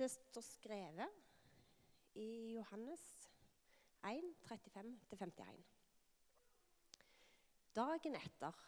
Det 0.00 0.08
står 0.08 0.40
skrevet 0.40 1.08
i 2.16 2.54
Johannes 2.54 3.02
1, 4.08 4.30
35-51. 4.48 5.58
Dagen 7.76 8.16
etter 8.16 8.62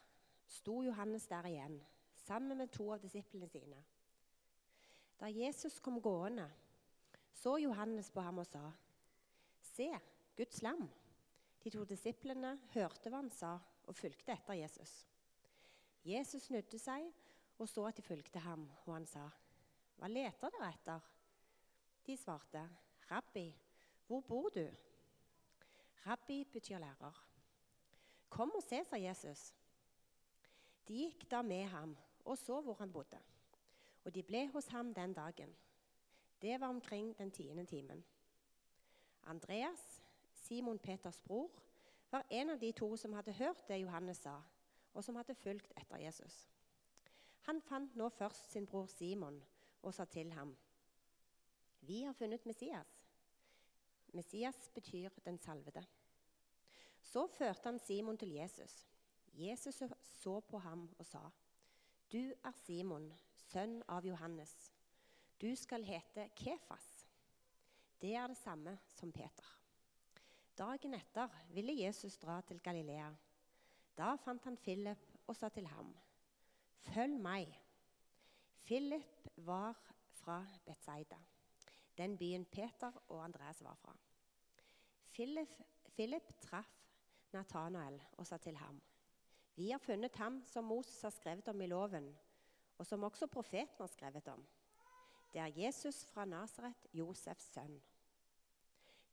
sto 0.44 0.82
Johannes 0.84 1.24
der 1.30 1.48
igjen, 1.48 1.78
sammen 2.26 2.60
med 2.60 2.68
to 2.76 2.90
av 2.92 3.00
disiplene 3.00 3.48
sine. 3.48 3.78
Da 5.16 5.30
Jesus 5.32 5.78
kom 5.80 6.02
gående, 6.04 6.50
så 7.32 7.56
Johannes 7.62 8.12
på 8.12 8.20
ham 8.20 8.42
og 8.44 8.46
sa, 8.46 8.66
'Se, 9.62 9.88
Guds 10.36 10.62
lam.' 10.62 10.90
De 11.64 11.70
to 11.70 11.84
disiplene 11.84 12.58
hørte 12.74 13.08
hva 13.08 13.22
han 13.22 13.30
sa, 13.30 13.58
og 13.88 13.96
fulgte 13.96 14.32
etter 14.32 14.60
Jesus. 14.60 15.06
Jesus 16.04 16.42
snudde 16.42 16.78
seg 16.78 17.08
og 17.58 17.68
så 17.68 17.86
at 17.86 17.96
de 17.96 18.02
fulgte 18.02 18.38
ham, 18.38 18.68
og 18.84 18.94
han 18.94 19.06
sa, 19.06 19.30
'Hva 19.96 20.12
leter 20.12 20.50
dere 20.50 20.68
etter?' 20.68 21.21
De 22.06 22.16
svarte, 22.16 22.70
'Rabbi, 23.10 23.54
hvor 24.06 24.20
bor 24.20 24.48
du?' 24.48 24.70
Rabbi 26.06 26.44
betyr 26.44 26.78
lærer. 26.78 27.28
'Kom 28.30 28.52
og 28.54 28.62
se', 28.62 28.84
sa 28.84 28.96
Jesus. 28.96 29.54
De 30.88 30.94
gikk 30.94 31.30
da 31.30 31.42
med 31.42 31.64
ham 31.64 31.96
og 32.24 32.38
så 32.38 32.60
hvor 32.60 32.74
han 32.74 32.92
bodde. 32.92 33.18
Og 34.04 34.14
de 34.14 34.22
ble 34.22 34.48
hos 34.48 34.66
ham 34.66 34.94
den 34.94 35.14
dagen. 35.14 35.56
Det 36.42 36.60
var 36.60 36.68
omkring 36.68 37.18
den 37.18 37.30
tiende 37.30 37.64
timen. 37.64 38.04
Andreas, 39.22 40.02
Simon 40.34 40.78
Peters 40.78 41.20
bror, 41.20 41.50
var 42.10 42.26
en 42.30 42.50
av 42.50 42.58
de 42.58 42.72
to 42.72 42.96
som 42.96 43.12
hadde 43.12 43.32
hørt 43.32 43.68
det 43.68 43.80
Johannes 43.80 44.16
sa, 44.16 44.40
og 44.94 45.04
som 45.04 45.16
hadde 45.16 45.34
fulgt 45.34 45.72
etter 45.76 45.96
Jesus. 45.96 46.48
Han 47.42 47.60
fant 47.60 47.96
nå 47.96 48.08
først 48.08 48.50
sin 48.52 48.66
bror 48.66 48.86
Simon 48.86 49.42
og 49.82 49.94
sa 49.94 50.04
til 50.04 50.32
ham, 50.32 50.56
'Vi 51.82 52.02
har 52.02 52.12
funnet 52.12 52.46
Messias.' 52.46 53.06
Messias 54.12 54.70
betyr 54.74 55.08
'den 55.24 55.38
salvede'. 55.38 55.86
Så 57.02 57.26
førte 57.26 57.64
han 57.64 57.78
Simon 57.78 58.18
til 58.18 58.32
Jesus. 58.32 58.86
Jesus 59.34 59.82
så 60.02 60.40
på 60.40 60.58
ham 60.58 60.94
og 60.98 61.06
sa, 61.06 61.30
'Du 62.12 62.32
er 62.44 62.52
Simon, 62.52 63.12
sønn 63.36 63.82
av 63.88 64.06
Johannes. 64.06 64.72
Du 65.40 65.56
skal 65.56 65.84
hete 65.84 66.30
Kefas.' 66.36 67.06
Det 68.02 68.14
er 68.14 68.26
det 68.26 68.36
samme 68.36 68.78
som 68.94 69.12
Peter. 69.12 69.58
Dagen 70.58 70.94
etter 70.94 71.28
ville 71.50 71.82
Jesus 71.84 72.18
dra 72.18 72.40
til 72.40 72.60
Galilea. 72.60 73.12
Da 73.96 74.16
fant 74.16 74.44
han 74.44 74.56
Philip 74.56 74.98
og 75.26 75.36
sa 75.36 75.48
til 75.48 75.66
ham, 75.66 75.96
'Følg 76.82 77.20
meg.' 77.20 77.58
Philip 78.64 79.28
var 79.36 79.76
fra 80.10 80.46
Betzaida, 80.66 81.18
den 82.02 82.18
byen 82.18 82.44
Peter 82.44 82.92
og 83.08 83.24
Andreas 83.24 83.62
var 83.62 83.74
fra. 83.78 83.94
Philip, 85.12 85.52
Philip 85.94 86.32
traff 86.42 86.78
Nathanael 87.32 88.00
og 88.18 88.26
sa 88.26 88.36
til 88.36 88.56
ham, 88.56 88.80
'Vi 89.56 89.70
har 89.70 89.78
funnet 89.78 90.16
ham 90.16 90.42
som 90.46 90.64
Moses 90.64 91.02
har 91.02 91.10
skrevet 91.10 91.48
om 91.48 91.60
i 91.60 91.66
loven, 91.66 92.18
og 92.78 92.86
som 92.86 93.02
også 93.02 93.26
profeten 93.26 93.76
har 93.80 93.86
skrevet 93.86 94.28
om.' 94.28 94.46
Det 95.32 95.40
er 95.40 95.46
Jesus 95.56 96.04
fra 96.06 96.24
Nasaret, 96.24 96.86
Josefs 96.92 97.44
sønn. 97.54 97.82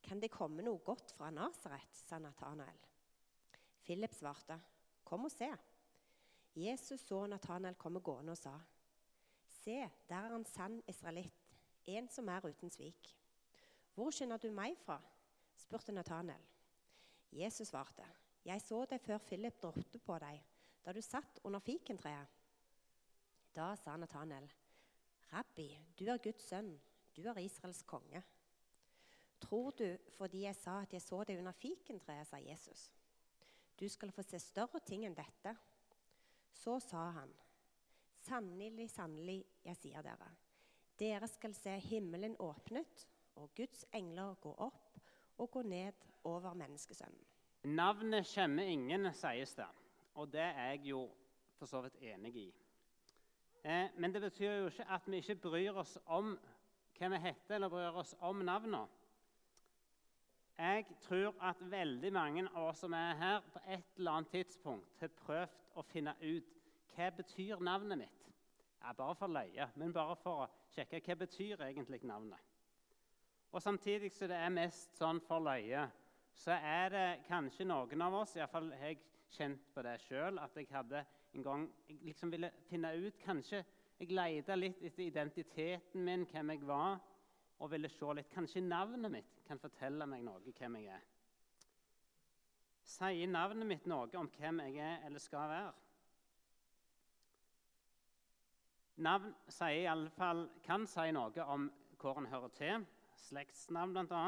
Kan 0.02 0.20
det 0.20 0.30
komme 0.30 0.62
noe 0.62 0.78
godt 0.78 1.12
fra 1.12 1.30
Nasaret, 1.30 1.96
sa 1.96 2.18
Nathanael. 2.18 2.78
Philip 3.84 4.12
svarte, 4.12 4.60
Kom 5.04 5.24
og 5.24 5.30
se. 5.30 5.48
Jesus 6.54 7.00
så 7.00 7.26
Nathanael 7.26 7.74
komme 7.74 8.00
gående 8.00 8.32
og 8.32 8.38
sa, 8.38 8.58
Se, 9.46 9.90
der 10.08 10.16
er 10.16 10.34
en 10.36 10.44
sann 10.44 10.82
israelitt, 10.88 11.39
en 11.86 12.08
som 12.08 12.28
er 12.28 12.46
uten 12.48 12.70
svik. 12.70 13.14
Hvor 13.94 14.12
skjønner 14.14 14.40
du 14.40 14.50
meg 14.54 14.78
fra? 14.84 15.00
spurte 15.60 15.92
Nathanael. 15.92 16.42
Jesus 17.32 17.68
svarte, 17.68 18.06
Jeg 18.44 18.60
så 18.62 18.84
deg 18.88 19.00
før 19.04 19.18
Philip 19.18 19.64
ropte 19.64 19.98
på 19.98 20.18
deg, 20.18 20.40
da 20.84 20.92
du 20.92 21.00
satt 21.04 21.40
under 21.44 21.60
fikentreet. 21.60 22.26
Da 23.54 23.74
sa 23.76 23.96
Nathanael, 23.96 24.48
Rabbi, 25.32 25.68
du 25.98 26.06
er 26.08 26.22
Guds 26.22 26.48
sønn, 26.48 26.72
du 27.14 27.26
er 27.28 27.38
Israels 27.38 27.82
konge. 27.82 28.22
Tror 29.40 29.70
du 29.78 29.98
fordi 30.16 30.44
jeg 30.44 30.56
sa 30.56 30.80
at 30.82 30.92
jeg 30.92 31.02
så 31.02 31.22
deg 31.24 31.38
under 31.38 31.52
fikentreet, 31.52 32.26
sa 32.26 32.40
Jesus. 32.40 32.90
Du 33.80 33.88
skal 33.88 34.12
få 34.12 34.22
se 34.22 34.38
større 34.42 34.80
ting 34.84 35.06
enn 35.06 35.16
dette. 35.16 35.54
Så 36.52 36.76
sa 36.82 37.06
han, 37.16 37.30
sannelig, 38.26 38.90
sannelig, 38.90 39.38
jeg 39.64 39.78
sier 39.78 40.04
dere, 40.04 40.28
dere 41.00 41.28
skal 41.28 41.54
se 41.56 41.72
himmelen 41.80 42.36
åpnet 42.40 43.06
og 43.40 43.50
Guds 43.56 43.86
engler 43.96 44.36
gå 44.42 44.52
opp 44.60 44.98
og 45.40 45.50
gå 45.50 45.62
ned 45.64 45.96
over 46.28 46.54
menneskesønnen. 46.54 47.26
Navnet 47.64 48.28
kjenner 48.28 48.68
ingen, 48.68 49.08
sies 49.16 49.54
det. 49.56 49.68
Og 50.14 50.28
det 50.32 50.42
er 50.42 50.72
jeg 50.72 50.86
jo 50.90 51.04
for 51.58 51.68
så 51.68 51.80
vidt 51.84 51.98
enig 52.02 52.36
i. 52.36 52.46
Eh, 53.64 53.88
men 53.96 54.14
det 54.14 54.22
betyr 54.22 54.52
jo 54.52 54.70
ikke 54.70 54.86
at 54.88 55.08
vi 55.10 55.20
ikke 55.20 55.36
bryr 55.36 55.76
oss 55.82 55.98
om 56.06 56.34
hva 56.96 57.08
vi 57.12 57.20
heter, 57.20 57.54
eller 57.56 57.72
bryr 57.72 57.96
oss 58.00 58.14
om 58.20 58.40
navnene. 58.44 58.86
Jeg 60.60 60.84
tror 61.00 61.36
at 61.40 61.60
veldig 61.72 62.12
mange 62.12 62.44
av 62.48 62.66
oss 62.68 62.82
som 62.84 62.92
er 62.92 63.14
her, 63.16 63.44
på 63.52 63.60
et 63.64 63.96
eller 63.96 64.18
annet 64.18 64.32
tidspunkt 64.34 65.00
har 65.00 65.12
prøvd 65.22 65.76
å 65.80 65.84
finne 65.88 66.12
ut 66.20 66.50
hva 66.92 67.08
betyr 67.16 67.62
navnet 67.64 68.02
mitt. 68.02 68.19
Ja, 68.80 68.92
bare 68.96 69.14
for 69.14 69.28
løye, 69.28 69.68
men 69.76 69.92
bare 69.92 70.16
for 70.16 70.44
å 70.44 70.48
sjekke 70.72 71.02
hva 71.04 71.16
betyr 71.20 71.64
egentlig 71.66 72.00
navnet. 72.08 72.40
Og 73.52 73.62
Samtidig 73.62 74.12
som 74.14 74.30
det 74.30 74.38
er 74.38 74.52
mest 74.54 74.96
sånn 74.96 75.20
for 75.26 75.42
løye, 75.42 75.84
så 76.34 76.54
er 76.56 76.92
det 76.94 77.06
kanskje 77.26 77.66
noen 77.66 78.02
av 78.06 78.14
oss 78.22 78.36
Iallfall 78.38 78.70
har 78.78 78.92
jeg 78.92 79.02
kjent 79.34 79.66
på 79.74 79.82
det 79.84 79.98
sjøl, 80.06 80.38
at 80.38 80.56
jeg 80.56 80.70
hadde 80.70 81.04
en 81.34 81.44
gang 81.44 81.66
jeg 81.88 81.98
liksom 82.08 82.32
ville 82.32 82.50
finne 82.70 82.94
ut 82.96 83.18
Kanskje 83.22 83.62
jeg 84.00 84.14
leita 84.16 84.56
litt 84.56 84.80
etter 84.80 85.04
identiteten 85.04 86.04
min, 86.04 86.24
hvem 86.30 86.54
jeg 86.54 86.64
var 86.66 86.96
og 87.60 87.70
ville 87.74 87.90
se 87.92 88.14
litt. 88.16 88.30
Kanskje 88.32 88.62
navnet 88.64 89.12
mitt 89.12 89.42
kan 89.46 89.60
fortelle 89.60 90.06
meg 90.08 90.24
noe 90.24 90.54
hvem 90.56 90.78
jeg 90.80 90.94
er. 90.94 91.04
Sier 92.90 93.28
navnet 93.28 93.68
mitt 93.68 93.86
noe 93.90 94.08
om 94.18 94.30
hvem 94.38 94.62
jeg 94.64 94.80
er 94.80 95.04
eller 95.06 95.22
skal 95.22 95.50
være? 95.50 95.89
Navn 98.96 99.34
sier 99.48 99.84
i 99.84 99.90
alle 99.90 100.10
fall, 100.10 100.48
kan 100.64 100.86
si 100.88 101.06
noe 101.14 101.44
om 101.46 101.68
hvor 102.00 102.18
en 102.18 102.28
hører 102.32 102.52
til. 102.56 102.86
Slektsnavn, 103.20 103.94
bl.a. 103.94 104.24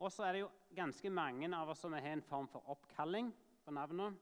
Og 0.00 0.12
så 0.12 0.26
er 0.26 0.36
det 0.36 0.42
jo 0.42 0.50
ganske 0.76 1.10
mange 1.12 1.48
av 1.56 1.70
oss 1.72 1.84
som 1.84 1.94
har 1.96 2.08
en 2.10 2.24
form 2.24 2.48
for 2.52 2.66
oppkalling 2.72 3.30
på 3.64 3.72
navnet. 3.72 4.16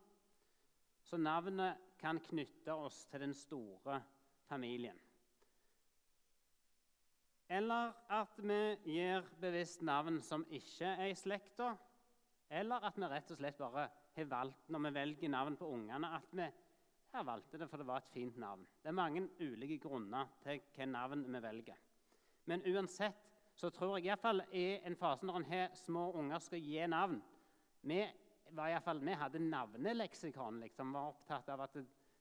Så 1.04 1.18
navnet 1.18 1.80
kan 2.00 2.20
knytte 2.22 2.74
oss 2.74 3.04
til 3.10 3.24
den 3.24 3.34
store 3.34 4.00
familien. 4.48 4.98
Eller 7.48 7.92
at 8.12 8.38
vi 8.41 8.60
gir 8.88 9.26
bevisst 9.41 9.82
navn 9.84 10.20
som 10.24 10.46
ikke 10.48 10.94
er 10.94 11.10
i 11.10 11.18
slekta. 11.18 11.74
Eller 12.50 12.86
at 12.86 12.96
vi 12.98 13.10
rett 13.10 13.32
og 13.34 13.41
slett 13.41 13.58
bare 13.60 13.88
har 14.14 14.30
valgt 14.30 14.70
når 14.72 14.86
vi 14.86 14.94
velger 14.94 15.32
navn 15.32 15.56
på 15.58 15.68
ungene, 15.74 16.14
at 16.16 16.30
vi 16.32 16.46
har 17.19 17.26
valgte 17.26 17.58
det 17.60 17.69
for 17.70 17.80
det 17.80 17.86
var 17.88 18.02
et 18.02 18.12
fint 18.12 18.36
navn. 18.41 18.64
Det 18.82 18.91
er 18.91 18.97
mange 18.97 19.26
ulike 19.41 19.78
grunner 19.82 20.30
til 20.42 20.56
hvilket 20.56 20.91
navn 20.91 21.25
vi 21.28 21.42
velger. 21.42 21.80
Men 22.50 22.64
uansett 22.69 23.30
så 23.54 23.70
tror 23.70 23.98
jeg 23.98 24.08
iallfall 24.08 24.42
i 24.52 24.64
en 24.84 24.97
fase 24.98 25.26
når 25.26 25.38
en 25.38 25.48
har 25.53 25.76
små 25.78 26.08
unger 26.19 26.42
skal 26.42 26.62
gi 26.62 26.86
navn 26.91 27.20
Vi, 27.84 28.00
var 28.56 28.80
fall, 28.80 29.00
vi 29.04 29.12
hadde 29.12 29.38
navneleksikon. 29.38 30.60
Liksom, 30.60 30.92
var 30.92 31.10
opptatt 31.12 31.48
av 31.53 31.60
at 31.66 31.76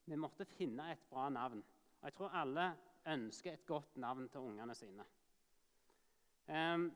vi 0.05 0.17
måtte 0.19 0.45
finne 0.45 0.89
et 0.91 1.05
bra 1.09 1.29
navn. 1.29 1.61
Og 2.01 2.09
jeg 2.09 2.15
tror 2.17 2.35
alle 2.35 2.65
ønsker 3.07 3.53
et 3.53 3.65
godt 3.65 3.95
navn 3.95 4.27
til 4.29 4.43
ungene 4.43 4.75
sine. 4.75 5.05
Um, 6.47 6.89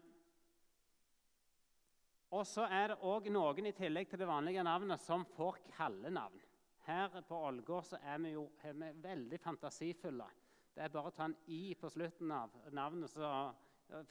og 2.36 2.44
så 2.44 2.66
er 2.68 2.92
det 2.92 3.00
òg 3.08 3.30
noen 3.32 3.70
i 3.70 3.76
tillegg 3.76 4.10
til 4.12 4.20
det 4.20 4.28
vanlige 4.28 4.66
navnet 4.68 5.00
som 5.00 5.24
får 5.38 5.62
kallenavn. 5.78 6.42
Her 6.88 7.22
på 7.28 7.36
Ålgård 7.44 7.98
er 8.00 8.20
vi 8.24 8.30
jo 8.32 8.46
er 8.64 8.76
vi 8.80 8.88
veldig 9.04 9.38
fantasifulle. 9.44 10.28
Det 10.72 10.86
er 10.86 10.92
bare 10.94 11.10
å 11.10 11.16
ta 11.16 11.26
en 11.28 11.36
i 11.52 11.74
på 11.76 11.90
slutten 11.92 12.32
av 12.32 12.54
navnet. 12.72 13.12
Så, 13.12 13.28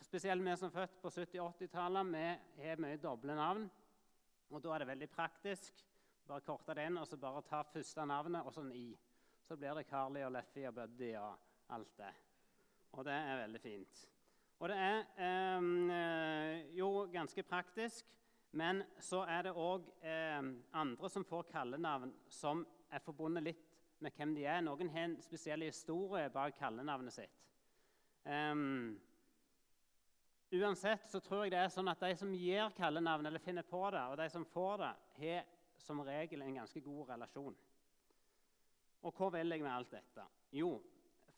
spesielt 0.05 0.45
vi 0.45 0.57
som 0.61 0.69
er 0.69 0.75
født 0.75 0.99
på 1.01 1.13
70-80-tallet, 1.15 2.11
vi 2.13 2.67
har 2.67 2.83
mye 2.85 2.99
doble 3.01 3.37
navn. 3.39 3.65
Og 4.51 4.61
Da 4.63 4.75
er 4.75 4.85
det 4.85 4.91
veldig 4.91 5.09
praktisk. 5.09 5.81
Bare 6.27 6.45
korte 6.45 6.75
det 6.77 6.85
inn 6.91 6.99
og 7.01 7.07
så 7.09 7.17
bare 7.17 7.41
ta 7.49 7.63
første 7.65 8.05
navnet 8.05 8.45
og 8.45 8.53
så 8.53 8.61
en 8.67 8.75
i. 8.77 8.91
Så 9.47 9.57
blir 9.57 9.73
det 9.79 9.87
Carly 9.89 10.27
og 10.27 10.35
Leffy 10.35 10.67
og 10.69 10.75
Buddy 10.75 11.15
og 11.17 11.73
alt 11.73 11.97
det. 11.97 12.13
Og 12.93 13.05
det 13.07 13.15
er 13.15 13.43
veldig 13.45 13.63
fint. 13.63 14.05
Og 14.59 14.69
det 14.69 14.77
er 14.77 15.01
eh, 15.23 16.77
jo 16.77 17.07
ganske 17.13 17.43
praktisk, 17.47 18.05
men 18.51 18.83
så 19.03 19.25
er 19.29 19.49
det 19.49 19.57
òg 19.57 19.89
eh, 20.07 20.43
andre 20.79 21.11
som 21.13 21.25
får 21.27 21.49
kallenavn 21.51 22.13
som 22.33 22.63
er 22.93 23.03
forbundet 23.05 23.45
litt 23.45 23.65
med 24.05 24.15
hvem 24.17 24.35
de 24.37 24.47
er. 24.47 24.63
Noen 24.65 24.91
har 24.93 25.09
en 25.09 25.19
spesiell 25.25 25.65
historie 25.67 26.29
bak 26.33 26.57
kallenavnet 26.59 27.17
sitt. 27.17 27.43
Um, 28.27 28.97
Uansett 30.55 31.09
så 31.11 31.19
tror 31.21 31.45
jeg 31.45 31.57
det 31.57 31.59
er 31.59 31.71
sånn 31.75 31.91
at 31.91 32.03
de 32.03 32.13
som 32.19 32.31
gir 32.35 32.71
kallenavn, 32.77 33.27
eller 33.27 33.43
finner 33.43 33.67
på 33.67 33.81
det, 33.91 34.03
og 34.07 34.19
de 34.21 34.29
som 34.31 34.45
får 34.47 34.77
det, 34.83 34.93
har 35.19 35.49
som 35.83 36.03
regel 36.07 36.43
en 36.43 36.61
ganske 36.61 36.83
god 36.85 37.11
relasjon. 37.11 37.57
Og 39.07 39.19
hva 39.19 39.31
vil 39.35 39.55
jeg 39.55 39.65
med 39.65 39.73
alt 39.73 39.91
dette? 39.91 40.27
Jo, 40.55 40.71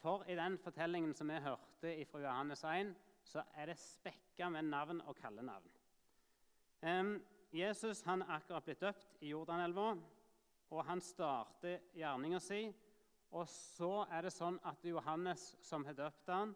for 0.02 0.28
i 0.28 0.36
den 0.38 0.58
fortellingen 0.60 1.14
som 1.16 1.32
vi 1.32 1.40
hørte 1.42 1.94
fra 2.10 2.22
Johannes 2.22 2.64
1, 2.68 2.92
så 3.28 3.42
er 3.56 3.72
det 3.72 3.80
spekka 3.80 4.48
med 4.52 4.68
navn 4.68 5.02
og 5.08 5.16
kallenavn. 5.16 5.72
Jesus 7.50 8.04
han 8.06 8.22
er 8.22 8.36
akkurat 8.36 8.64
blitt 8.64 8.80
døpt 8.80 9.16
i 9.24 9.32
Jordanelva, 9.32 9.96
og 10.70 10.84
han 10.84 11.00
starter 11.02 11.80
gjerninga 11.96 12.40
si. 12.42 12.68
Og 13.34 13.48
så 13.50 14.06
er 14.12 14.24
det 14.24 14.32
sånn 14.32 14.58
at 14.68 14.84
Johannes, 14.86 15.50
som 15.64 15.84
har 15.84 15.96
døpt 15.96 16.30
han, 16.32 16.54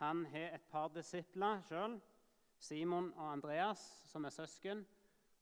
han 0.00 0.24
har 0.32 0.56
et 0.56 0.66
par 0.70 0.90
disipler 0.94 1.62
sjøl, 1.68 1.98
Simon 2.58 3.10
og 3.12 3.28
Andreas, 3.32 3.82
som 4.08 4.24
er 4.24 4.34
søsken. 4.34 4.84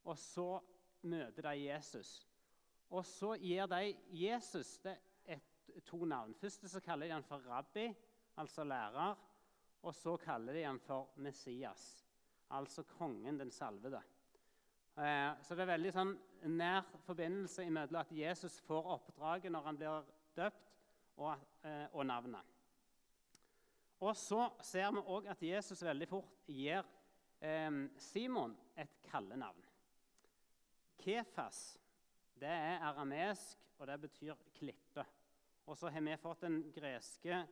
Og 0.05 0.19
så 0.19 0.61
møter 1.07 1.47
de 1.47 1.55
Jesus. 1.69 2.11
Og 2.91 3.07
så 3.07 3.37
gir 3.41 3.69
de 3.71 3.95
Jesus 4.17 4.75
et, 4.85 5.45
to 5.87 6.05
navn. 6.05 6.35
Først 6.35 6.67
så 6.69 6.83
kaller 6.85 7.09
de 7.09 7.15
han 7.15 7.25
for 7.25 7.45
rabbi, 7.49 7.87
altså 8.37 8.65
lærer. 8.65 9.15
Og 9.83 9.95
så 9.95 10.17
kaller 10.21 10.53
de 10.53 10.67
han 10.67 10.81
for 10.83 11.15
Messias, 11.17 12.05
altså 12.51 12.85
kongen, 12.99 13.39
den 13.41 13.51
salvede. 13.51 14.03
Eh, 14.97 15.31
så 15.43 15.57
det 15.57 15.65
er 15.65 15.73
veldig 15.73 15.93
sånn 15.95 16.13
nær 16.53 16.85
forbindelse 17.07 17.65
mellom 17.73 18.03
at 18.03 18.11
Jesus 18.13 18.59
får 18.67 18.91
oppdraget 18.97 19.53
når 19.53 19.69
han 19.69 19.79
blir 19.81 20.11
døpt, 20.37 20.69
og, 21.17 21.41
eh, 21.65 21.87
og 21.93 22.07
navnet. 22.09 22.53
Og 24.03 24.17
så 24.17 24.49
ser 24.65 24.91
vi 24.93 25.05
òg 25.15 25.29
at 25.31 25.43
Jesus 25.45 25.85
veldig 25.85 26.09
fort 26.09 26.49
gir 26.49 26.83
eh, 27.41 27.71
Simon 28.01 28.57
et 28.77 28.97
kallenavn. 29.09 29.69
Kefas 31.03 31.79
det 32.43 32.51
er 32.51 32.83
aramesk, 32.83 33.59
og 33.79 33.87
det 33.87 34.01
betyr 34.01 34.39
klippe. 34.57 35.05
Og 35.67 35.77
så 35.79 35.91
har 35.95 36.01
vi 36.01 36.17
fått 36.19 36.43
den 36.43 36.73
greske 36.75 37.45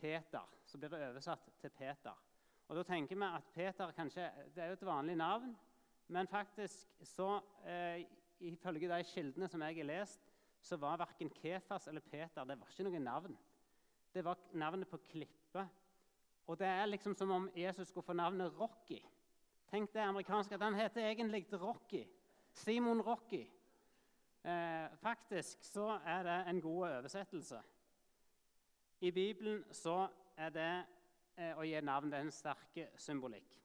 Peter, 0.00 0.48
som 0.66 0.80
blir 0.80 0.96
oversatt 0.98 1.52
til 1.60 1.70
Peter. 1.70 2.16
Og 2.68 2.76
da 2.76 2.82
tenker 2.82 3.16
vi 3.16 3.28
at 3.28 3.52
Peter 3.54 3.92
kanskje, 3.94 4.26
det 4.54 4.62
er 4.62 4.72
jo 4.72 4.78
et 4.78 4.86
vanlig 4.86 5.16
navn, 5.16 5.54
men 6.08 6.28
faktisk 6.28 6.88
så, 7.02 7.40
eh, 7.66 8.04
ifølge 8.40 8.88
de 8.88 9.04
kildene 9.04 9.48
som 9.48 9.62
jeg 9.62 9.76
har 9.76 9.84
lest, 9.84 10.20
så 10.60 10.76
var 10.76 10.96
verken 10.96 11.30
Kefas 11.30 11.88
eller 11.88 12.00
Peter 12.00 12.44
det 12.44 12.58
var 12.60 12.68
ikke 12.70 12.84
noe 12.84 13.00
navn. 13.00 13.38
Det 14.14 14.24
var 14.24 14.38
navnet 14.52 14.88
på 14.88 15.00
klippet. 15.08 15.68
og 16.46 16.58
det 16.58 16.66
er 16.66 16.86
liksom 16.86 17.14
som 17.14 17.30
om 17.30 17.50
Jesus 17.56 17.88
skulle 17.88 18.04
få 18.04 18.12
navnet 18.12 18.52
Rocky. 18.60 19.00
Tenk 19.70 19.92
det 19.94 20.00
amerikanske 20.00 20.54
at 20.54 20.62
han 20.62 20.74
heter 20.74 21.06
egentlig 21.08 21.46
Rocky. 21.52 22.04
Simon 22.52 23.00
Rocky. 23.02 23.46
Eh, 24.44 24.96
faktisk 25.00 25.64
så 25.64 26.00
er 26.04 26.22
det 26.22 26.50
en 26.50 26.60
god 26.60 26.88
oversettelse. 26.88 27.62
I 29.00 29.10
Bibelen 29.10 29.64
så 29.72 30.08
er 30.36 30.50
det 30.50 30.84
eh, 31.36 31.56
å 31.56 31.64
gi 31.64 31.80
navn 31.80 32.12
det 32.12 32.18
er 32.18 32.26
en 32.26 32.34
sterk 32.34 32.78
symbolikk. 33.00 33.63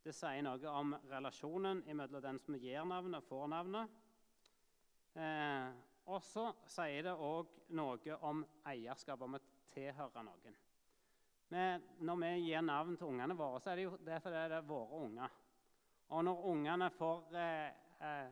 Det 0.00 0.14
sier 0.16 0.40
noe 0.40 0.72
om 0.72 0.94
relasjonen 1.10 1.82
mellom 1.84 2.22
den 2.24 2.38
som 2.40 2.56
gir 2.56 2.86
navnet, 2.88 3.20
og 3.20 3.28
får 3.28 3.50
navnet. 3.52 3.98
Eh, 5.20 5.66
og 6.08 6.22
så 6.24 6.46
sier 6.72 7.04
det 7.04 7.12
òg 7.12 7.50
noe 7.76 8.16
om 8.24 8.40
eierskap, 8.70 9.20
om 9.20 9.36
å 9.36 9.42
tilhøre 9.74 10.24
noen. 10.24 10.56
Men 11.52 11.84
når 12.06 12.20
vi 12.22 12.30
gir 12.46 12.64
navn 12.64 12.96
til 12.96 13.10
ungene 13.10 13.36
våre, 13.36 13.60
så 13.60 13.72
er 13.72 13.80
det 13.80 13.86
jo 13.88 13.98
det 14.06 14.22
fordi 14.24 14.42
det 14.52 14.58
er 14.62 14.66
våre 14.70 15.02
unger. 15.04 15.36
Og 16.16 16.24
når 16.26 16.44
ungene 16.54 16.90
får 16.96 17.36
eh, 17.38 17.68
eh, 18.06 18.30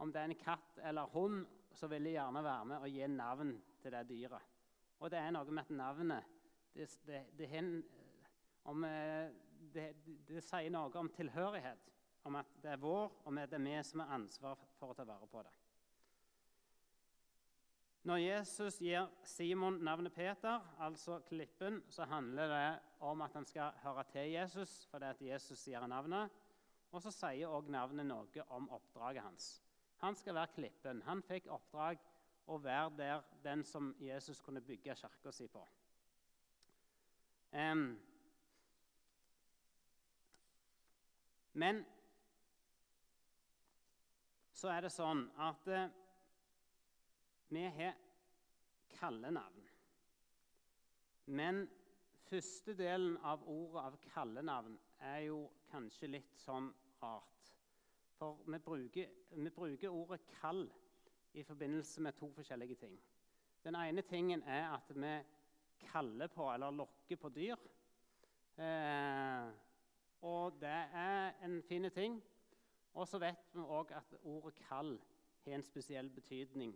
Om 0.00 0.12
det 0.12 0.20
er 0.20 0.30
en 0.30 0.40
katt 0.40 0.78
eller 0.88 1.10
hund, 1.12 1.42
så 1.76 1.88
vil 1.92 2.06
de 2.06 2.14
gjerne 2.14 2.40
være 2.40 2.68
med 2.70 2.84
og 2.86 2.94
gi 2.94 3.08
navn 3.12 3.50
til 3.82 3.92
det 3.92 4.06
dyret. 4.08 4.54
Og 5.00 5.10
det 5.12 5.18
er 5.20 5.34
noe 5.34 5.52
med 5.52 5.66
at 5.66 5.74
navnet 5.76 6.38
det, 6.72 6.86
det, 7.04 7.20
det, 7.36 7.48
om, 8.64 8.86
eh, 9.74 9.96
det, 10.28 10.42
sier 10.44 10.70
noe 10.72 10.92
om 10.98 11.10
tilhørighet. 11.14 11.88
Om 12.28 12.36
at 12.36 12.52
det 12.60 12.74
er 12.74 12.80
vår, 12.82 13.08
og 13.24 13.36
det 13.36 13.56
er 13.56 13.64
vi 13.64 13.76
som 13.86 14.02
har 14.04 14.14
ansvar 14.18 14.58
for 14.76 14.92
å 14.92 14.96
ta 14.96 15.06
vare 15.08 15.28
på 15.30 15.42
det. 15.46 15.52
Når 18.08 18.16
Jesus 18.16 18.78
gir 18.80 19.08
Simon 19.28 19.78
navnet 19.84 20.14
Peter, 20.16 20.60
altså 20.80 21.18
klippen, 21.28 21.82
så 21.88 22.06
handler 22.08 22.48
det 22.48 22.68
om 23.04 23.20
at 23.24 23.34
han 23.36 23.44
skal 23.44 23.76
høre 23.82 24.04
til 24.12 24.30
Jesus 24.32 24.86
fordi 24.88 25.10
at 25.10 25.20
Jesus 25.22 25.60
sier 25.60 25.84
navnet. 25.88 26.32
Og 26.90 27.02
så 27.04 27.12
sier 27.12 27.52
òg 27.52 27.68
navnet 27.70 28.08
noe 28.08 28.46
om 28.56 28.70
oppdraget 28.72 29.22
hans. 29.22 29.50
Han 30.00 30.16
skal 30.16 30.34
være 30.34 30.54
klippen. 30.56 31.02
Han 31.06 31.20
fikk 31.22 31.50
oppdrag 31.52 32.00
å 32.50 32.56
være 32.58 32.96
der 32.96 33.26
den 33.44 33.64
som 33.64 33.92
Jesus 34.00 34.40
kunne 34.40 34.64
bygge 34.64 34.96
kirka 34.96 35.32
si 35.32 35.46
på. 35.52 35.62
Um, 37.52 37.98
men 41.60 41.82
så 44.60 44.70
er 44.72 44.84
det 44.84 44.92
sånn 44.92 45.22
at 45.40 45.68
eh, 45.72 45.88
vi 47.50 47.64
har 47.76 47.96
kallenavn. 48.98 49.66
Men 51.30 51.62
første 52.28 52.74
delen 52.78 53.16
av 53.26 53.44
ordet 53.48 53.84
av 53.86 53.98
kallenavn 54.10 54.76
er 55.12 55.24
jo 55.28 55.44
kanskje 55.70 56.10
litt 56.10 56.36
sånn 56.42 56.68
rart. 57.00 57.52
For 58.18 58.42
vi 58.44 58.60
bruker, 58.60 59.14
vi 59.32 59.54
bruker 59.54 59.88
ordet 59.96 60.20
'kall' 60.34 60.66
i 61.32 61.42
forbindelse 61.46 62.02
med 62.04 62.16
to 62.18 62.28
forskjellige 62.36 62.76
ting. 62.82 62.98
Den 63.64 63.76
ene 63.76 64.02
tingen 64.02 64.42
er 64.42 64.74
at 64.74 64.92
vi 64.94 65.14
kaller 65.86 66.28
på 66.28 66.52
eller 66.52 66.70
lokker 66.70 67.16
på 67.16 67.28
dyr. 67.28 67.56
Eh, 68.58 69.69
og 70.20 70.52
det 70.60 70.68
er 70.92 71.32
en 71.44 71.62
fin 71.62 71.90
ting. 71.90 72.22
Og 72.94 73.08
så 73.08 73.18
vet 73.18 73.54
vi 73.54 73.60
òg 73.60 73.92
at 73.96 74.14
ordet 74.22 74.54
'kall' 74.60 74.98
har 75.44 75.54
en 75.54 75.62
spesiell 75.62 76.10
betydning 76.10 76.74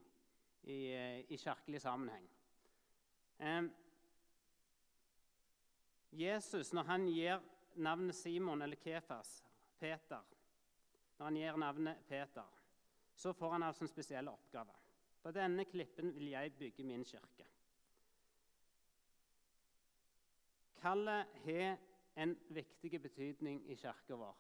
i, 0.63 0.93
eh, 0.93 1.25
i 1.29 1.37
kirkelig 1.37 1.81
sammenheng. 1.81 2.29
Eh, 3.39 3.63
Jesus, 6.13 6.73
når 6.73 6.83
han 6.83 7.07
gir 7.07 7.41
navnet 7.75 8.15
Simon 8.15 8.63
eller 8.63 8.77
Kefas, 8.77 9.45
Peter 9.79 10.21
Når 11.19 11.25
han 11.25 11.37
gir 11.37 11.57
navnet 11.57 11.97
Peter, 12.09 12.45
så 13.15 13.33
får 13.33 13.53
han 13.53 13.63
altså 13.63 13.85
en 13.85 13.89
spesiell 13.89 14.29
oppgave. 14.29 14.73
På 15.23 15.31
denne 15.31 15.65
klippen 15.65 16.15
vil 16.15 16.27
jeg 16.29 16.53
bygge 16.53 16.85
min 16.85 17.05
kirke. 17.05 17.47
Kallet 20.81 21.27
har 21.45 21.79
en 22.17 22.37
viktig 22.49 23.01
betydning 23.03 23.63
i 23.71 23.77
kirka 23.77 24.17
vår. 24.17 24.37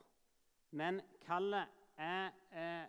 Men 0.70 1.00
kallet 1.24 1.70
er 1.96 2.30
eh, 2.52 2.86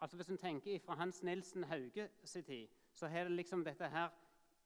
Altså 0.00 0.16
Hvis 0.16 0.28
en 0.28 0.38
tenker 0.38 0.78
fra 0.84 0.94
Hans 0.94 1.22
Nilsen 1.22 1.64
Hauge 1.64 2.08
sin 2.24 2.44
tid, 2.44 2.68
så 2.92 3.06
har 3.06 3.24
det 3.24 3.32
liksom 3.32 3.64
dette 3.64 3.88
her 3.88 4.08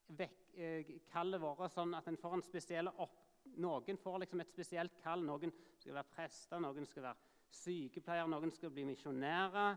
vekk, 0.08 0.40
eh, 0.54 0.90
kallet 1.10 1.42
vært 1.42 1.72
sånn 1.74 1.94
at 1.94 2.08
en 2.08 2.18
får 2.18 2.34
en 2.38 2.42
spesiell 2.42 2.90
opp... 2.90 3.20
Noen 3.60 3.98
får 4.00 4.18
liksom 4.22 4.40
et 4.40 4.50
spesielt 4.50 4.94
kall. 5.02 5.22
Noen 5.26 5.52
skal 5.78 5.94
være 5.94 6.10
prester, 6.14 6.62
noen 6.62 6.86
skal 6.86 7.04
være 7.04 7.34
sykepleier, 7.54 8.26
noen 8.30 8.50
skal 8.54 8.72
bli 8.74 8.86
misjonærer. 8.88 9.76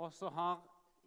Og 0.00 0.12
så 0.16 0.30
har 0.32 0.62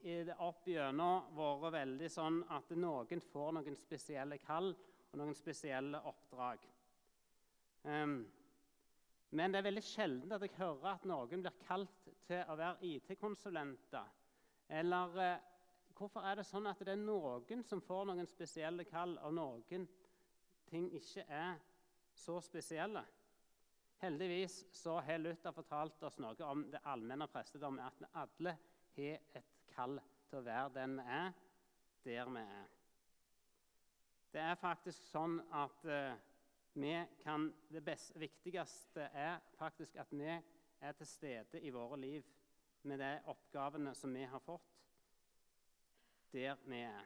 det 0.06 0.36
opp 0.44 0.68
gjennom 0.70 1.32
vært 1.38 1.74
veldig 1.80 2.10
sånn 2.14 2.44
at 2.54 2.74
noen 2.78 3.22
får 3.32 3.56
noen 3.58 3.78
spesielle 3.80 4.38
kall 4.44 4.74
og 4.74 5.18
noen 5.18 5.38
spesielle 5.38 6.02
oppdrag. 6.06 6.66
Um, 7.86 8.25
men 9.36 9.51
det 9.51 9.60
er 9.60 9.68
veldig 9.68 9.84
sjelden 9.84 10.32
at 10.34 10.44
jeg 10.46 10.56
hører 10.58 10.94
at 10.96 11.06
noen 11.10 11.44
blir 11.44 11.58
kalt 11.65 12.08
til 12.25 12.42
å 12.50 12.56
være 12.58 12.88
IT-konsulenter. 12.88 14.08
Eller 14.80 15.18
eh, 15.22 15.44
hvorfor 15.98 16.25
er 16.25 16.39
det 16.39 16.48
sånn 16.48 16.70
at 16.70 16.82
det 16.82 16.96
er 16.96 17.01
noen 17.01 17.63
som 17.68 17.84
får 17.84 18.08
noen 18.10 18.30
spesielle 18.30 18.86
kall, 18.89 19.18
og 19.27 19.36
noen 19.36 19.88
ting 20.70 20.88
ikke 20.98 21.25
er 21.27 21.60
så 22.15 22.39
spesielle? 22.42 23.04
Heldigvis 24.01 24.62
så 24.75 24.98
har 25.06 25.20
Luther 25.22 25.54
fortalt 25.56 26.04
oss 26.08 26.18
noe 26.24 26.48
om 26.48 26.65
det 26.72 26.82
allmenne 26.89 27.27
prestedommet, 27.32 27.86
at 27.86 28.00
vi 28.01 28.12
alle 28.22 28.56
har 28.96 29.42
et 29.42 29.51
kall 29.75 30.00
til 30.30 30.39
å 30.39 30.46
være 30.46 30.74
den 30.80 30.96
vi 31.00 31.10
er, 31.20 31.36
der 32.06 32.32
vi 32.34 32.46
er. 32.46 32.72
Det 34.32 34.42
er 34.44 34.58
faktisk 34.60 35.06
sånn 35.12 35.38
at 35.56 35.86
eh, 35.88 36.15
kan, 37.24 37.53
det 37.72 37.84
best, 37.86 38.20
viktigste 38.20 39.10
er 39.13 39.39
faktisk 39.58 39.96
at 39.96 40.12
vi 40.12 40.27
er 40.82 40.91
til 40.91 41.08
stede 41.08 41.62
i 41.62 41.72
våre 41.72 42.00
liv 42.00 42.24
med 42.84 43.00
de 43.00 43.12
oppgavene 43.32 43.96
som 43.96 44.13
vi 44.13 44.25
har 44.27 44.39
fått, 44.39 44.74
der 46.34 46.55
vi 46.65 46.82
er. 46.86 47.05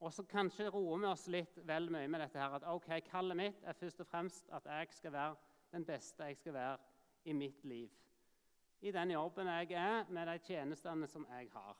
Og 0.00 0.12
så 0.12 0.24
kanskje 0.28 0.68
roer 0.68 0.98
vi 1.00 1.08
oss 1.08 1.26
litt 1.32 1.58
vel 1.68 1.90
mye 1.92 2.08
med 2.10 2.20
dette 2.24 2.40
her, 2.40 2.56
at 2.56 2.66
ok, 2.68 2.90
kallet 3.06 3.38
mitt 3.38 3.62
er 3.64 3.76
først 3.78 4.02
og 4.02 4.08
fremst 4.08 4.50
at 4.52 4.66
jeg 4.66 4.90
skal 4.98 5.14
være 5.14 5.36
den 5.72 5.86
beste 5.86 6.26
jeg 6.28 6.36
skal 6.40 6.54
være 6.54 6.78
i 7.24 7.32
mitt 7.32 7.64
liv. 7.64 7.92
I 8.84 8.92
den 8.92 9.14
jobben 9.14 9.48
jeg 9.48 9.72
er, 9.80 10.04
med 10.08 10.28
de 10.28 10.38
tjenestene 10.44 11.08
som 11.08 11.26
jeg 11.30 11.48
har. 11.52 11.78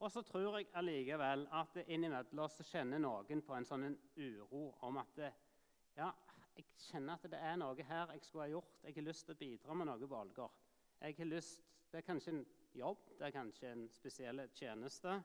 Og 0.00 0.08
så 0.12 0.22
tror 0.24 0.56
jeg 0.56 0.70
allikevel 0.80 1.44
at 1.52 1.76
innimellom 1.86 2.48
så 2.48 2.64
kjenner 2.64 3.02
noen 3.02 3.42
på 3.44 3.52
en 3.52 3.66
sånn 3.68 3.90
uro 4.16 4.70
om 4.86 4.96
at 5.02 5.12
det, 5.18 5.28
ja, 5.98 6.08
jeg 6.56 6.64
kjenner 6.86 7.18
at 7.18 7.26
det 7.28 7.40
er 7.40 7.58
noe 7.60 7.84
her 7.84 8.14
jeg 8.14 8.24
skulle 8.24 8.46
ha 8.46 8.54
gjort. 8.54 8.78
Jeg 8.86 8.96
har 8.96 9.04
lyst 9.04 9.26
til 9.28 9.36
å 9.36 9.40
bidra 9.42 9.76
med 9.76 9.90
noe 9.90 10.08
på 10.08 10.22
Ålgård. 10.22 10.56
Jeg 11.00 11.18
har 11.18 11.28
lyst, 11.28 11.66
Det 11.90 11.98
er 11.98 12.06
kanskje 12.06 12.30
en 12.30 12.44
jobb, 12.78 12.98
det 13.18 13.26
er 13.26 13.32
kanskje 13.34 13.70
en 13.72 13.88
spesiell 13.90 14.44
tjeneste. 14.54 15.16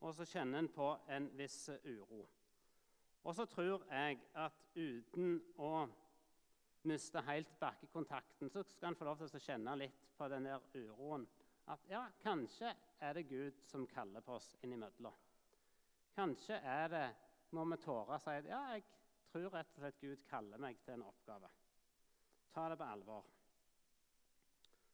Og 0.00 0.14
så 0.14 0.24
kjenner 0.26 0.58
en 0.58 0.68
på 0.68 0.88
en 1.08 1.28
viss 1.38 1.68
uro. 1.84 2.24
Og 3.24 3.34
så 3.34 3.46
tror 3.46 3.84
jeg 3.88 4.18
at 4.34 4.58
uten 4.74 5.38
å 5.56 5.86
miste 6.82 7.22
helt 7.24 7.54
bakkekontakten, 7.60 8.50
så 8.50 8.64
skal 8.66 8.90
en 8.90 8.98
få 8.98 9.06
lov 9.06 9.22
til 9.22 9.38
å 9.38 9.44
kjenne 9.46 9.76
litt 9.80 10.02
på 10.18 10.28
den 10.28 10.50
der 10.50 10.66
uroen. 10.74 11.28
At 11.66 11.84
ja, 11.88 12.02
kanskje 12.22 12.74
er 13.00 13.14
det 13.16 13.28
Gud 13.28 13.60
som 13.66 13.86
kaller 13.86 14.20
på 14.20 14.36
oss 14.36 14.50
innimellom. 14.62 15.14
Kanskje 16.14 16.58
er 16.60 16.88
det, 16.92 17.06
må 17.56 17.64
vi 17.70 17.78
tåre 17.82 18.18
å 18.18 18.22
si 18.22 18.34
at 18.36 18.48
ja, 18.48 18.60
jeg 18.74 18.84
tror 19.32 19.54
rett 19.54 19.70
og 19.72 19.80
slett 19.80 20.02
Gud 20.02 20.24
kaller 20.28 20.60
meg 20.60 20.78
til 20.84 20.98
en 20.98 21.06
oppgave. 21.08 21.48
Ta 22.54 22.68
det 22.70 22.78
på 22.78 22.86
alvor. 22.86 23.24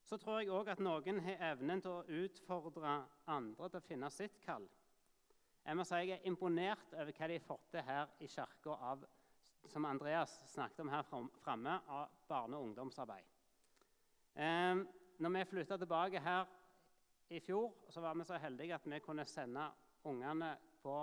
Så 0.07 0.19
tror 0.19 0.41
jeg 0.41 0.51
òg 0.55 0.71
at 0.73 0.83
noen 0.83 1.21
har 1.23 1.43
evnen 1.53 1.83
til 1.83 1.93
å 1.93 2.21
utfordre 2.23 2.95
andre 3.31 3.69
til 3.69 3.79
å 3.83 3.87
finne 3.87 4.11
sitt 4.15 4.39
kall. 4.43 4.65
Jeg 5.67 5.77
må 5.77 5.85
si 5.85 5.99
jeg 6.01 6.17
er 6.17 6.31
imponert 6.31 6.95
over 6.97 7.13
hva 7.13 7.29
de 7.29 7.37
har 7.37 7.45
fått 7.47 7.67
til 7.75 7.85
her 7.85 8.15
i 8.19 8.31
kirka 8.31 8.97
som 9.71 9.85
Andreas 9.85 10.33
snakket 10.55 10.81
om 10.83 10.91
her 10.91 11.05
framme, 11.45 11.77
av 11.87 12.09
barne- 12.29 12.57
og 12.57 12.71
ungdomsarbeid. 12.71 13.27
Eh, 14.35 14.81
når 15.21 15.35
vi 15.37 15.45
flytta 15.53 15.77
tilbake 15.77 16.23
her 16.25 16.49
i 17.31 17.41
fjor, 17.41 17.73
var 17.95 18.15
vi 18.15 18.25
så 18.25 18.39
heldige 18.43 18.75
at 18.75 18.87
vi 18.91 18.99
kunne 18.99 19.25
sende 19.25 19.69
ungene 20.05 20.57
på 20.83 20.95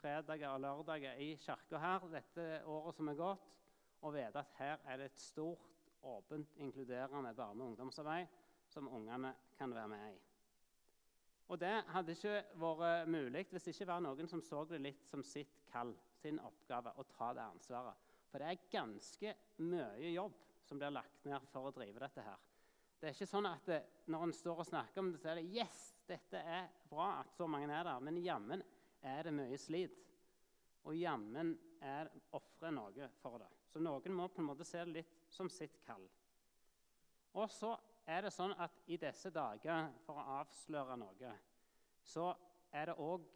fredager 0.00 0.48
og 0.54 0.60
lørdager 0.60 1.18
i 1.20 1.34
kirka 1.36 1.78
her 1.78 2.06
dette 2.12 2.46
året 2.64 2.96
som 2.96 3.10
er 3.12 3.18
gått, 3.18 3.44
og 4.00 4.14
vite 4.14 4.40
at 4.40 4.54
her 4.56 4.80
er 4.88 4.96
det 4.96 5.10
et 5.10 5.20
stort, 5.20 5.66
åpent, 6.02 6.54
inkluderende 6.56 7.34
barne- 7.36 7.60
og 7.62 7.68
ungdomsarbeid 7.74 8.26
som 8.72 8.88
ungene 8.88 9.34
kan 9.58 9.74
være 9.74 9.88
med 9.88 10.14
i. 10.14 10.18
Og 11.48 11.60
Det 11.60 11.84
hadde 11.88 12.12
ikke 12.12 12.44
vært 12.54 13.08
mulig 13.08 13.46
hvis 13.50 13.62
det 13.62 13.74
ikke 13.74 13.86
var 13.90 14.00
noen 14.00 14.28
som 14.28 14.40
så 14.40 14.64
det 14.64 14.80
litt 14.80 15.04
som 15.10 15.22
sitt 15.22 15.60
kall, 15.72 15.92
sin 16.22 16.38
oppgave, 16.40 16.94
å 16.96 17.04
ta 17.04 17.32
det 17.34 17.42
ansvaret. 17.42 18.08
For 18.30 18.38
det 18.38 18.48
er 18.48 18.70
ganske 18.70 19.34
mye 19.58 20.14
jobb 20.14 20.38
som 20.64 20.78
blir 20.78 20.94
lagt 20.94 21.24
ned 21.26 21.44
for 21.52 21.68
å 21.68 21.74
drive 21.74 22.00
dette 22.00 22.24
her. 22.24 22.38
Det 23.00 23.08
er 23.08 23.16
ikke 23.16 23.30
sånn 23.30 23.48
at 23.48 23.64
det, 23.64 23.80
Når 24.12 24.26
en 24.26 24.32
står 24.36 24.60
og 24.60 24.66
snakker 24.68 25.00
om 25.00 25.10
det, 25.14 25.20
så 25.22 25.30
er 25.30 25.40
det 25.40 25.48
yes, 25.54 25.80
dette 26.08 26.40
er 26.42 26.66
bra 26.90 27.06
at 27.22 27.32
så 27.32 27.46
mange 27.48 27.70
er 27.72 27.86
der. 27.86 28.00
Men 28.04 28.18
jammen 28.20 28.62
er 29.06 29.24
det 29.24 29.32
mye 29.32 29.58
slit. 29.60 29.96
Og 30.84 30.96
jammen 30.96 31.54
er 31.80 32.10
ofre 32.36 32.72
noe 32.74 33.08
for 33.20 33.40
det. 33.40 33.48
Så 33.70 33.80
noen 33.80 34.16
må 34.16 34.26
på 34.28 34.42
en 34.42 34.48
måte 34.50 34.66
se 34.66 34.82
det 34.82 34.96
litt 34.98 35.14
som 35.32 35.48
sitt 35.52 35.78
kall. 35.86 36.02
Og 37.38 37.46
så 37.54 37.76
er 38.10 38.26
det 38.26 38.32
sånn 38.34 38.56
at 38.58 38.74
i 38.90 38.98
disse 39.00 39.30
dager, 39.32 39.92
for 40.04 40.18
å 40.18 40.40
avsløre 40.40 40.96
noe, 40.98 41.34
så 42.02 42.32
er 42.74 42.90
det 42.90 42.98
òg 42.98 43.28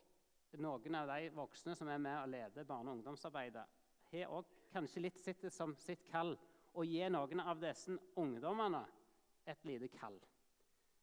noen 0.58 0.98
av 0.98 1.12
de 1.14 1.30
voksne 1.34 1.76
som 1.78 1.88
er 1.90 2.02
med 2.02 2.18
og 2.18 2.32
leder 2.32 2.66
barne- 2.66 2.90
og 2.90 2.98
ungdomsarbeidet, 2.98 3.64
har 4.10 4.34
òg 4.34 4.50
kanskje 4.74 5.04
litt 5.06 5.22
sittet 5.22 5.54
som 5.54 5.76
sitt 5.78 6.04
kall 6.10 6.34
å 6.74 6.84
gi 6.86 7.06
noen 7.10 7.40
av 7.44 7.62
disse 7.62 7.94
ungdommene 8.18 8.82
et 9.46 9.64
lite 9.68 9.88
kall. 9.92 10.16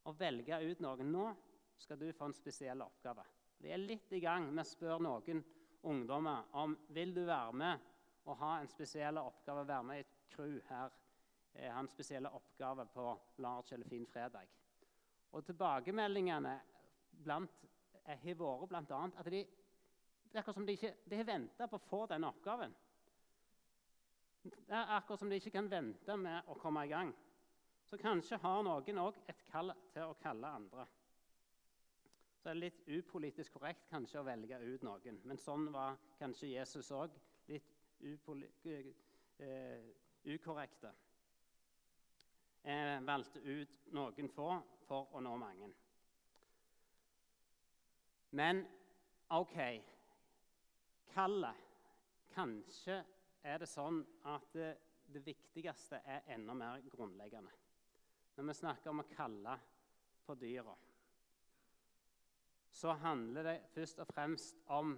Å 0.08 0.14
velge 0.18 0.58
ut 0.66 0.82
noen 0.82 1.12
nå 1.14 1.28
skal 1.82 2.00
du 2.00 2.08
få 2.14 2.30
en 2.30 2.38
spesiell 2.38 2.82
oppgave. 2.82 3.26
Vi 3.62 3.70
er 3.70 3.82
litt 3.82 4.14
i 4.14 4.22
gang 4.22 4.48
med 4.50 4.64
å 4.64 4.70
spørre 4.70 5.04
noen 5.06 5.44
ungdommer 5.90 6.50
om 6.58 6.74
vil 6.94 7.14
du 7.14 7.24
være 7.26 7.54
med 7.58 7.88
og 8.30 8.38
ha 8.38 8.56
en 8.62 8.70
spesiell 8.70 9.18
oppgave, 9.18 9.66
være 9.68 9.86
med 9.86 9.98
i 10.02 10.04
et 10.04 10.18
crew 10.34 10.60
her. 10.70 10.94
Eh, 11.54 11.70
ha 11.72 11.80
en 11.82 11.90
spesiell 11.90 12.28
oppgave 12.30 12.86
på 12.94 13.06
Large 13.42 13.76
eller 13.76 13.90
Fin 13.90 14.06
fredag. 14.08 14.50
Og 15.32 15.46
tilbakemeldingene 15.46 16.54
blant, 17.24 17.66
eh, 18.06 18.18
har 18.18 18.38
vært 18.38 18.70
bl.a. 18.70 19.02
at 19.18 19.32
de, 19.32 19.42
det 20.32 20.38
er 20.38 20.40
akkurat 20.40 20.56
som 20.56 20.66
de, 20.66 20.78
ikke, 20.78 20.94
de 21.06 21.18
har 21.18 21.28
venta 21.28 21.68
på 21.68 21.80
å 21.80 21.88
få 21.90 22.06
den 22.14 22.24
oppgaven. 22.30 22.74
Det 24.44 24.74
er 24.74 24.96
akkurat 24.98 25.20
som 25.20 25.30
de 25.30 25.38
ikke 25.38 25.54
kan 25.54 25.70
vente 25.70 26.18
med 26.18 26.48
å 26.50 26.58
komme 26.58 26.86
i 26.86 26.90
gang. 26.90 27.12
Så 27.92 27.98
kanskje 28.00 28.38
har 28.40 28.62
noen 28.64 29.00
òg 29.04 29.18
et 29.28 29.40
kall 29.52 29.74
til 29.92 30.08
å 30.08 30.14
kalle 30.22 30.48
andre. 30.48 30.86
Så 32.40 32.48
er 32.48 32.56
det 32.56 32.62
litt 32.62 32.86
upolitisk 32.88 33.58
korrekt 33.58 33.90
kanskje 33.92 34.22
å 34.22 34.24
velge 34.24 34.60
ut 34.64 34.86
noen. 34.88 35.18
Men 35.28 35.40
sånn 35.42 35.66
var 35.74 35.98
kanskje 36.16 36.54
Jesus 36.54 36.88
òg. 36.96 37.18
Litt 37.52 37.68
uh, 38.08 39.90
ukorrekte. 40.24 40.94
Jeg 42.64 43.04
valgte 43.12 43.44
ut 43.44 43.76
noen 43.92 44.32
få 44.32 44.48
for 44.88 45.12
å 45.12 45.24
nå 45.28 45.36
mange. 45.42 45.68
Men 48.40 48.64
OK 49.36 49.58
Kallet. 51.12 51.68
Kanskje 52.32 53.02
er 53.44 53.60
det 53.60 53.68
sånn 53.68 54.00
at 54.32 54.48
det, 54.56 54.78
det 55.12 55.26
viktigste 55.26 56.00
er 56.08 56.32
enda 56.32 56.56
mer 56.56 56.80
grunnleggende. 56.88 57.52
Når 58.42 58.56
vi 58.56 58.58
snakker 58.58 58.90
om 58.90 59.04
å 59.04 59.12
kalle 59.14 59.54
på 60.26 60.36
dyra 60.42 60.74
så 62.82 62.94
handler 62.94 63.44
det 63.44 63.60
først 63.76 64.00
og 64.02 64.08
fremst 64.10 64.62
om 64.74 64.96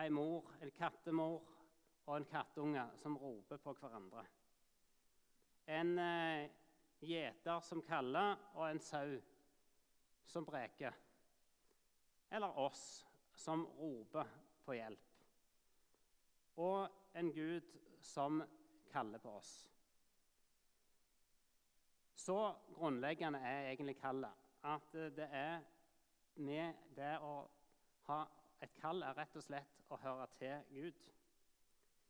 ei 0.00 0.08
mor, 0.10 0.48
en 0.58 0.72
kattemor 0.74 1.44
og 2.06 2.16
en 2.16 2.26
kattunge 2.26 2.82
som 2.98 3.16
roper 3.20 3.60
på 3.62 3.74
hverandre. 3.78 4.24
En 5.66 5.98
eh, 5.98 6.48
gjeter 7.06 7.60
som 7.62 7.84
kaller, 7.86 8.34
og 8.54 8.70
en 8.70 8.82
sau 8.82 9.14
som 10.26 10.46
breker. 10.48 10.94
Eller 12.30 12.58
oss 12.58 13.06
som 13.34 13.62
roper 13.78 14.34
på 14.64 14.74
hjelp. 14.74 15.06
Og 16.56 17.14
en 17.14 17.32
Gud 17.32 17.70
som 18.02 18.42
kaller 18.90 19.22
på 19.22 19.38
oss. 19.38 19.54
Så 22.26 22.54
grunnleggende 22.74 23.38
er 23.38 23.70
egentlig 23.70 23.96
kallet 23.96 24.30
at 24.64 24.92
det 24.92 25.28
er 25.30 25.60
med 26.34 26.74
det 26.96 27.12
å 27.22 27.34
ha 28.08 28.16
et 28.64 28.72
kall 28.80 29.04
er 29.06 29.14
rett 29.14 29.36
og 29.38 29.44
slett 29.46 29.84
å 29.94 29.98
høre 30.02 30.26
til 30.34 30.64
Gud. 30.74 31.04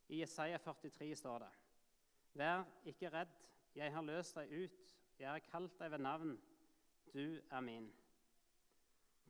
I 0.08 0.22
Jesaja 0.22 0.56
43 0.64 1.10
står 1.20 1.44
det.: 1.44 1.50
Vær 2.32 2.64
ikke 2.88 3.10
redd, 3.12 3.34
jeg 3.76 3.92
har 3.92 4.06
løst 4.08 4.38
deg 4.38 4.54
ut, 4.54 4.94
jeg 5.18 5.28
har 5.28 5.44
kalt 5.50 5.76
deg 5.82 5.92
ved 5.92 6.04
navn, 6.06 6.32
du 7.12 7.36
er 7.50 7.60
min. 7.60 7.90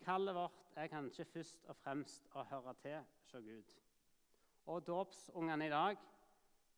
Kallet 0.05 0.39
vårt 0.39 0.71
er 0.77 0.93
kanskje 0.93 1.27
først 1.33 1.67
og 1.67 1.77
fremst 1.83 2.31
å 2.35 2.47
høre 2.53 2.77
til 2.85 3.01
hos 3.01 3.35
Gud. 3.49 3.75
Og 4.67 4.87
dåpsungene 4.87 5.67
i 5.67 5.75
dag, 5.75 5.99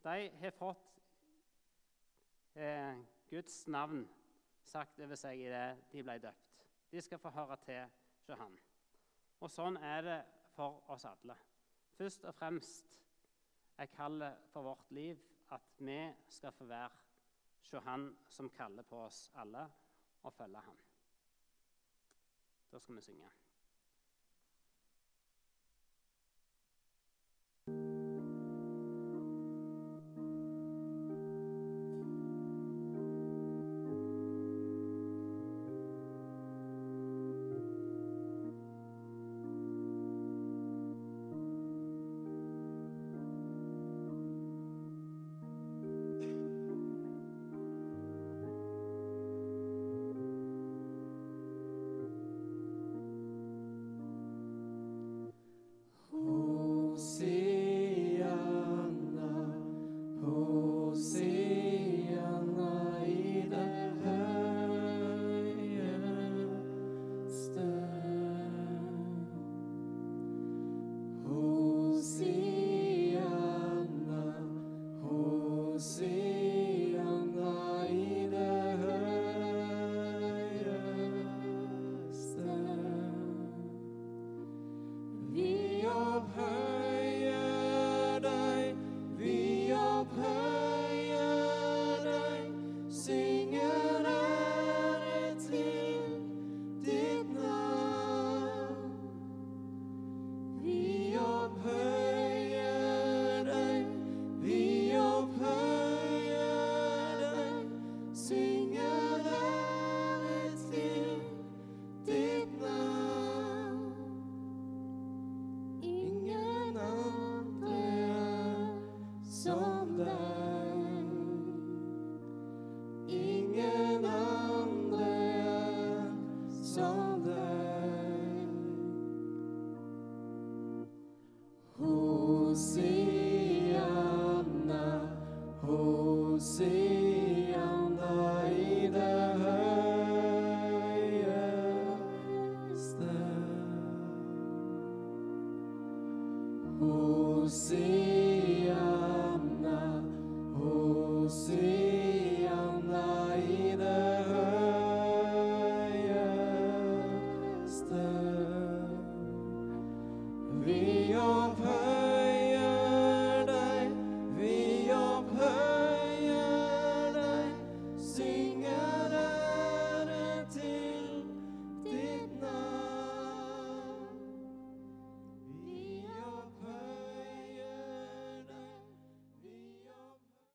de 0.04 0.18
har 0.40 0.56
fått 0.56 0.98
eh, 2.54 2.96
Guds 3.30 3.66
navn 3.68 4.06
sagt 4.64 5.00
over 5.00 5.16
seg 5.20 5.40
i 5.40 5.50
det 5.52 5.66
de 5.92 6.04
ble 6.04 6.16
døpt. 6.22 6.62
De 6.92 7.00
skal 7.04 7.20
få 7.20 7.32
høre 7.32 7.56
til 7.64 7.82
hos 8.26 8.38
han. 8.40 8.54
Og 9.40 9.52
sånn 9.52 9.76
er 9.84 10.04
det 10.04 10.18
for 10.54 10.80
oss 10.92 11.04
alle. 11.08 11.36
Først 11.98 12.24
og 12.28 12.34
fremst 12.34 12.98
er 13.78 13.90
kallet 13.92 14.48
for 14.52 14.66
vårt 14.70 14.90
liv 14.96 15.20
at 15.54 15.80
vi 15.80 15.98
skal 16.28 16.52
få 16.52 16.66
være 16.68 17.04
hos 17.58 17.84
Han 17.84 18.16
som 18.28 18.48
kaller 18.50 18.82
på 18.82 18.96
oss 19.04 19.30
alle, 19.34 19.66
og 20.22 20.32
følge 20.32 20.60
Han. 20.64 20.78
Da 22.72 22.78
skal 22.78 22.96
vi 22.96 23.02
synge. 23.04 23.28